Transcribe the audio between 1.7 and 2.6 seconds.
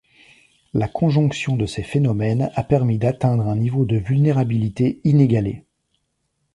phénomènes